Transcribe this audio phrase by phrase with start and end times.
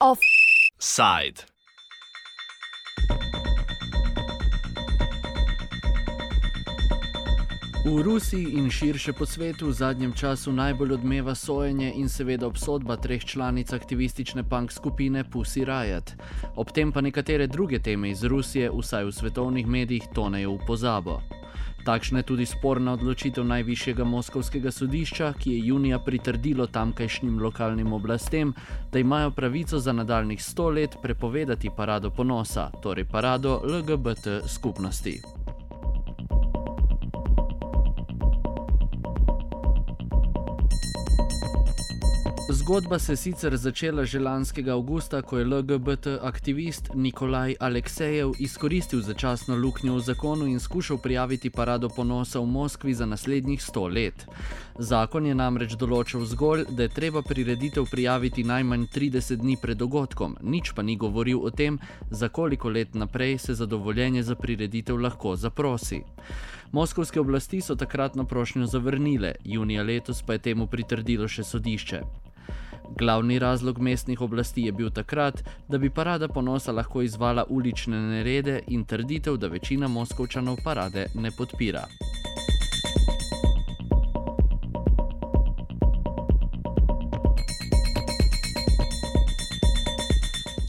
[0.00, 1.44] Offside.
[7.84, 12.96] V Rusiji in širše po svetu v zadnjem času najbolj odmeva sojenje in seveda obsodba
[12.96, 16.12] treh članic aktivistične punk skupine Pussy Riot.
[16.56, 21.20] Ob tem pa nekatere druge teme iz Rusije, vsaj v svetovnih medijih, tonejo v pozabo.
[21.86, 28.52] Takšna je tudi sporna odločitev najvišjega moskovskega sodišča, ki je junija pritrdilo tamkajšnjim lokalnim oblastem,
[28.92, 35.20] da imajo pravico za nadaljnih sto let prepovedati parado ponosa, torej parado LGBT skupnosti.
[42.48, 49.00] Zgodba se je sicer začela že lanskega avgusta, ko je LGBT aktivist Nikolaj Aleksejev izkoristil
[49.02, 54.26] začasno luknjo v zakonu in skušal prijaviti parado ponosa v Moskvi za naslednjih sto let.
[54.78, 60.36] Zakon je namreč določil zgolj, da je treba prireditev prijaviti najmanj 30 dni pred dogodkom,
[60.42, 61.80] nič pa ni govoril o tem,
[62.10, 66.04] za koliko let naprej se zadovoljenje za prireditev lahko zaprosi.
[66.72, 72.25] Moskovske oblasti so takratno prošnjo zavrnile, junija letos pa je temu pritrdilo še sodišče.
[72.98, 78.60] Glavni razlog mestnih oblasti je bil takrat, da bi parada ponosa lahko izvala ulične nerede
[78.66, 81.86] in trditev, da večina Moskovčanov parade ne podpira.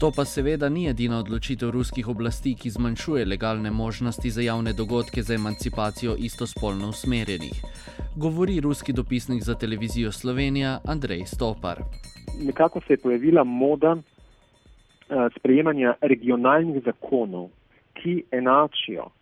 [0.00, 5.22] To pa seveda ni edina odločitev ruskih oblasti, ki zmanjšuje legalne možnosti za javne dogodke
[5.22, 7.64] za emancipacijo istospolno usmerjenih
[8.24, 11.78] govori ruski dopisnik za televizijo Slovenija Andrej Stopar.
[12.46, 14.02] Nekako se je pojavila moda uh,
[15.38, 17.48] sprejemanja regionalnih zakonov,
[17.94, 19.12] ki enačijo uh,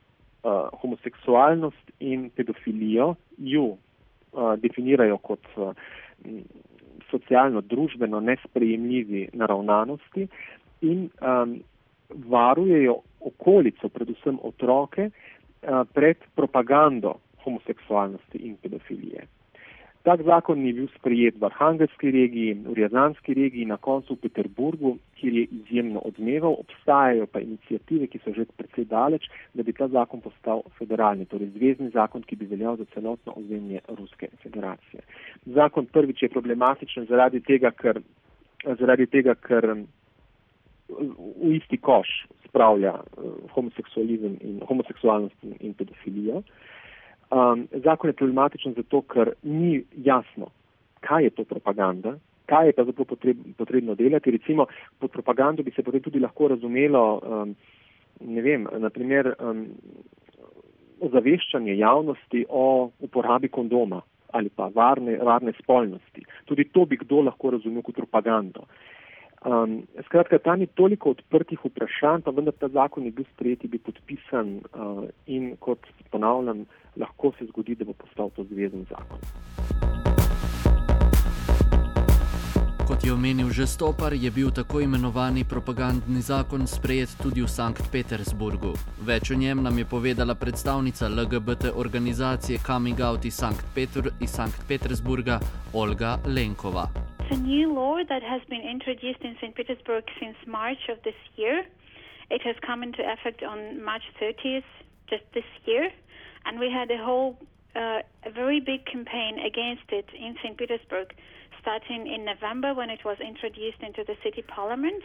[0.80, 3.78] homoseksualnost in pedofilijo, ju uh,
[4.56, 5.72] definirajo kot uh,
[7.10, 10.28] socialno, družbeno nesprejemljivi naravnanosti
[10.80, 11.60] in um,
[12.28, 17.14] varujejo okolico, predvsem otroke, uh, pred propagando
[17.46, 19.26] homoseksualnosti in pedofilije.
[20.06, 24.92] Tak zakon je bil sprejet v Arhangelski regiji, v Rjazanski regiji, na koncu v Peterburgu,
[25.18, 26.54] kjer je izjemno odmeval.
[26.62, 31.50] Obstajajo pa inicijative, ki so že precej daleč, da bi ta zakon postal federalni, torej
[31.56, 35.02] zvezdni zakon, ki bi veljal za celotno ozemlje Ruske federacije.
[35.58, 37.98] Zakon prvič je problematičen zaradi tega, ker,
[38.78, 39.72] zaradi tega, ker
[40.86, 42.14] v isti koš
[42.46, 46.46] spravlja uh, homoseksualizem in homoseksualnost in pedofilijo.
[46.46, 46.76] Uh,
[47.30, 50.50] Um, zakon je problematičen zato, ker ni jasno,
[51.00, 52.14] kaj je to propaganda,
[52.46, 54.30] kaj je zato potreb, potrebno delati.
[54.30, 54.66] Recimo
[54.98, 57.56] pod propagando bi se potem tudi lahko razumelo, um,
[58.20, 59.66] ne vem, naprimer um,
[61.00, 64.00] ozaveščanje javnosti o uporabi kondoma
[64.36, 66.24] ali pa varne, varne spolnosti.
[66.44, 68.66] Tudi to bi kdo lahko razumel kot propagando.
[69.46, 73.78] Um, skratka, tam je toliko odprtih vprašanj, pa vendar ta zakon je bil sprejeti, bi
[73.78, 76.64] podpisan uh, in kot ponavljam,
[76.96, 79.22] lahko se zgodi, da bo postal to zvezen zakon.
[82.88, 87.86] Kot je omenil že Stopar, je bil tako imenovani propagandni zakon sprejet tudi v Sankt
[87.92, 88.74] Petersburgu.
[89.06, 94.30] Več o njem nam je povedala predstavnica LGBT organizacije Coming Out iz Sankt, Peter, iz
[94.30, 95.38] Sankt Petersburga
[95.72, 97.05] Olga Lenkova.
[97.28, 99.52] It's a new law that has been introduced in St.
[99.52, 101.64] Petersburg since March of this year.
[102.30, 104.62] It has come into effect on March 30th,
[105.10, 105.90] just this year,
[106.44, 107.36] and we had a whole,
[107.74, 110.56] uh, a very big campaign against it in St.
[110.56, 111.14] Petersburg,
[111.60, 115.02] starting in November when it was introduced into the city parliament.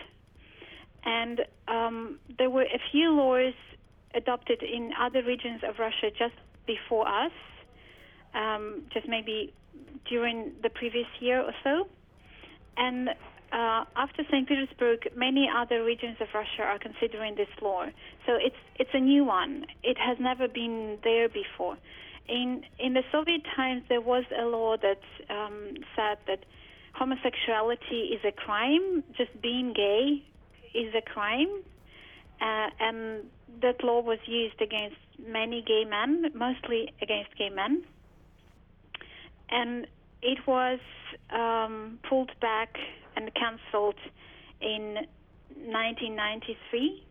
[1.04, 3.56] And um, there were a few laws
[4.14, 6.36] adopted in other regions of Russia just
[6.68, 7.32] before us,
[8.36, 9.56] um, just maybe
[10.08, 11.88] during the previous year or so.
[12.78, 13.10] And
[13.52, 14.48] uh, after St.
[14.48, 17.86] Petersburg, many other regions of Russia are considering this law.
[18.26, 19.66] So it's it's a new one.
[19.84, 21.78] It has never been there before.
[22.30, 26.46] In in the Soviet times, there was a law that um, said that
[26.94, 29.04] homosexuality is a crime.
[29.18, 30.24] Just being gay
[30.74, 31.52] is a crime,
[32.40, 33.26] uh, and
[33.62, 34.96] that law was used against
[35.28, 37.84] many gay men, mostly against gay men.
[39.50, 39.88] And
[40.22, 40.80] it was
[41.30, 42.78] um, pulled back
[43.16, 44.00] and cancelled
[44.62, 44.96] in
[45.56, 47.04] 1993.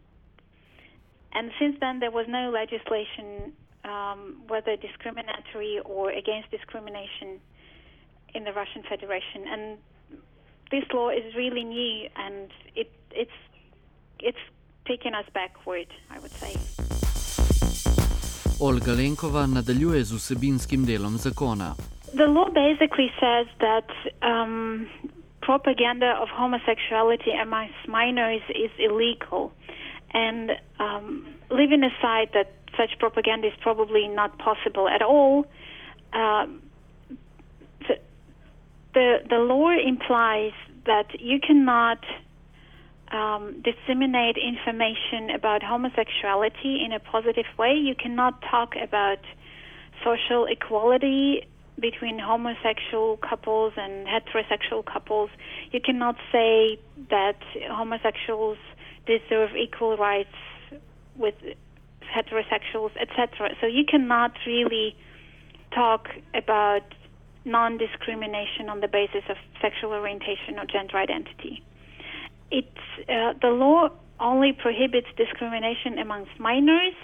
[1.33, 3.53] And since then, there was no legislation,
[3.85, 7.41] um, whether discriminatory or against discrimination,
[8.35, 9.47] in the Russian Federation.
[9.47, 9.79] And
[10.71, 13.39] this law is really new, and it, it's
[14.21, 14.45] it's
[14.87, 16.55] taken us backward, I would say.
[18.61, 21.75] Olga Lenkova nadaljuje z vsebinskim delom zakona.
[22.15, 23.89] The law basically says that
[24.23, 24.89] um,
[25.43, 29.53] propaganda of homosexuality amongst minors is illegal.
[30.13, 35.47] And um, leaving aside that such propaganda is probably not possible at all,
[36.13, 36.63] um,
[37.87, 37.99] the,
[38.95, 40.53] the, the law implies
[40.87, 42.05] that you cannot
[43.13, 47.75] um, disseminate information about homosexuality in a positive way.
[47.75, 49.19] You cannot talk about
[50.05, 51.47] social equality
[51.81, 55.31] between homosexual couples and heterosexual couples.
[55.73, 56.79] You cannot say
[57.11, 57.39] that
[57.71, 58.59] homosexuals
[59.07, 60.35] deserve equal rights
[61.17, 61.35] with
[62.05, 63.55] heterosexuals, etc.
[63.61, 64.97] So you cannot really
[65.75, 66.83] talk about
[67.45, 71.63] non discrimination on the basis of sexual orientation or gender identity.
[72.51, 72.69] It's,
[73.09, 73.89] uh, the law
[74.19, 76.95] only prohibits discrimination amongst minors,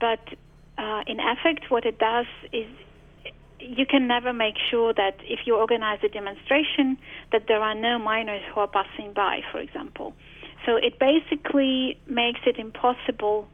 [0.00, 0.20] but
[0.78, 2.66] uh, in effect, what it does is
[3.60, 6.96] you can never make sure that if you organize a demonstration,
[7.32, 10.14] that there are no minors who are passing by, for example.
[10.64, 13.48] So it basically makes it impossible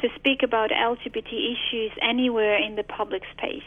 [0.00, 3.62] to speak about LGBT issues anywhere in the public space.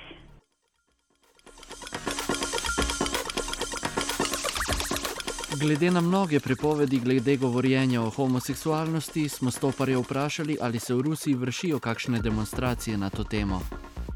[5.60, 11.36] Glede na mnoge prepovedi glede govorjenja o homoseksualnosti, smo stoparje vprašali, ali se v Rusiji
[11.36, 13.62] vršijo kakšne demonstracije na to temo.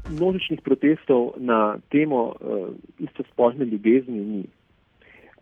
[0.06, 2.68] Množičnih protestov na temo uh,
[2.98, 4.44] istospolne ljubezni ni.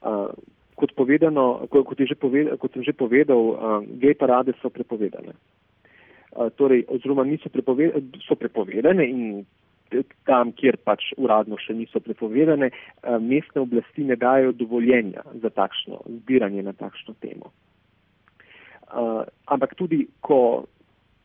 [0.00, 0.32] Uh,
[0.74, 5.36] kot, povedano, kot, kot, povedal, kot sem že povedal, uh, gej parade so prepovedane.
[6.34, 9.44] Uh, torej, oziroma niso prepovedane, so prepovedane in
[10.26, 16.02] tam, kjer pač uradno še niso prepovedane, uh, mestne oblasti ne dajo dovoljenja za takšno
[16.22, 17.52] zbiranje na takšno temo.
[18.94, 20.66] Uh, ampak tudi, ko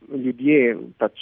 [0.08, 1.20] ljudje pač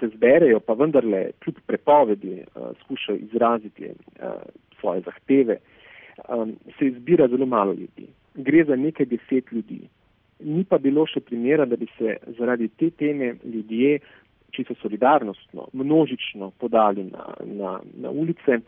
[0.00, 4.30] se zberejo, pa vendarle kljub prepovedi uh, skušajo izraziti uh,
[4.80, 5.58] svoje zahteve,
[6.28, 8.08] um, se izbira zelo malo ljudi.
[8.34, 9.80] Gre za nekaj deset ljudi.
[10.40, 13.98] Ni pa bilo še primera, da bi se zaradi te teme ljudje,
[14.50, 18.60] čisto solidarnostno, množično podali na, na, na ulice,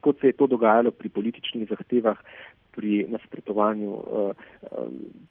[0.00, 2.18] kot se je to dogajalo pri političnih zahtevah
[2.72, 4.30] pri nasprotovanju uh,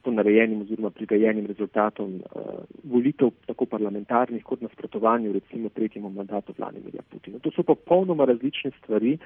[0.02, 2.42] ponarejenim oziroma prigajenim rezultatom uh,
[2.84, 7.38] volitev, tako parlamentarnih, kot nasprotovanju recimo tretjemu mandatu Vladimirja Putina.
[7.38, 9.18] To so popolnoma različne stvari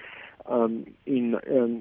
[0.49, 1.81] um, in um,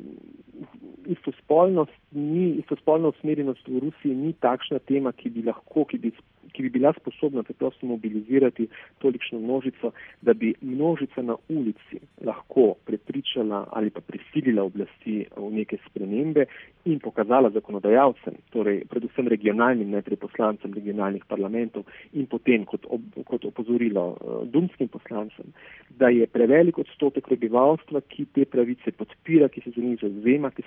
[1.06, 6.13] istospolnost ni, istospolna usmerjenost v Rusiji ni takšna tema, ki bi lahko, ki bi
[6.54, 8.68] ki bi bila sposobna preprosto mobilizirati
[8.98, 15.77] tolikšno množico, da bi množica na ulici lahko prepričala ali pa prisilila oblasti v neke
[15.88, 16.45] spremembe
[16.86, 21.83] in pokazala zakonodajalcem, torej predvsem regionalnim najprej poslancem regionalnih parlamentov
[22.13, 25.54] in potem kot, ob, kot opozorilo uh, dumskim poslancem,
[25.89, 30.63] da je prevelik odstotek prebivalstva, ki te pravice podpira, ki se za njih zauzema, ki,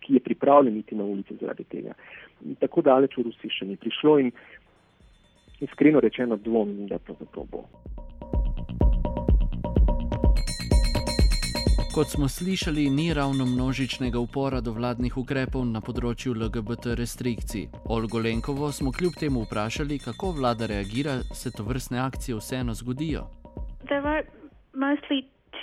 [0.00, 1.92] ki je pripravljen iti na ulice zaradi tega.
[2.60, 4.32] Tako daleč v Rusiji še ni prišlo in
[5.60, 7.64] iskreno rečeno dvomim, da to, to bo.
[11.94, 17.64] Kot smo slišali, ni ravno množičnega upora do vladnih ukrepov na področju LGBT restrikcij.
[17.90, 23.26] Olgo Lenkovo smo kljub temu vprašali, kako vlada reagira, se to vrstne akcije vseeno zgodijo.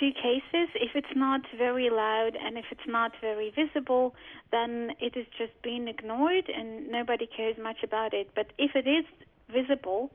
[0.00, 0.68] Two cases.
[0.74, 4.14] If it's not very loud and if it's not very visible,
[4.52, 8.28] then it is just being ignored and nobody cares much about it.
[8.34, 9.04] But if it is
[9.52, 10.10] visible.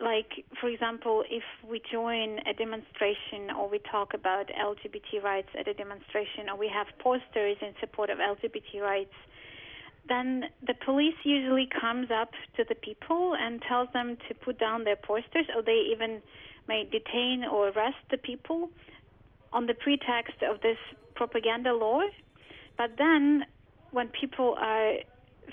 [0.00, 5.68] Like, for example, if we join a demonstration or we talk about LGBT rights at
[5.68, 9.14] a demonstration or we have posters in support of LGBT rights,
[10.08, 14.82] then the police usually comes up to the people and tells them to put down
[14.82, 16.20] their posters, or they even
[16.66, 18.70] may detain or arrest the people
[19.52, 20.78] on the pretext of this
[21.14, 22.02] propaganda law.
[22.76, 23.44] But then,
[23.90, 24.94] when people are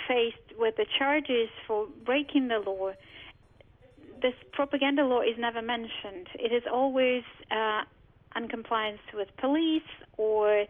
[0.08, 2.92] faced with the charges for breaking the law,
[4.22, 6.28] this propaganda law is never mentioned.
[6.36, 7.82] It is always uh,
[8.36, 9.82] uncompliance with police
[10.18, 10.66] or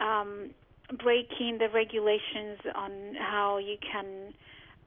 [0.00, 0.50] um,
[0.98, 4.32] breaking the regulations on how you can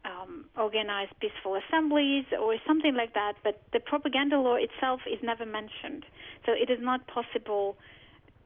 [0.06, 3.34] um, organize peaceful assemblies or something like that.
[3.44, 6.06] But the propaganda law itself is never mentioned.
[6.46, 7.78] So it is not possible,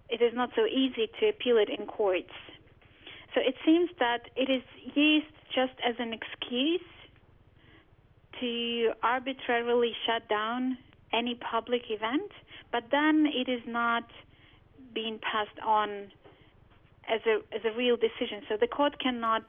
[0.10, 2.34] it is not so easy to appeal it in courts.
[3.34, 4.64] So it seems that it is
[4.96, 6.82] used just as an excuse
[8.40, 10.78] to arbitrarily shut down
[11.14, 12.32] any public event,
[12.72, 14.04] but then it is not
[14.94, 16.12] being passed on
[17.08, 18.42] as a as a real decision.
[18.50, 19.44] So the court cannot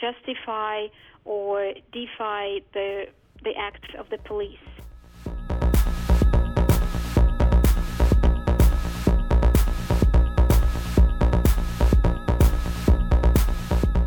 [0.00, 0.86] justify
[1.24, 3.06] or defy the,
[3.44, 4.58] the acts of the police.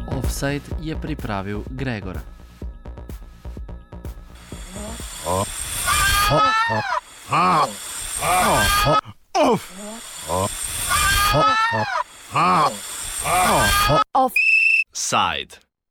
[0.08, 2.22] Offside je pripravil Gregor.
[5.26, 5.46] Oh.
[5.46, 5.46] Oh.
[6.32, 6.42] Oh.
[6.70, 6.82] Oh.
[7.32, 7.83] Oh.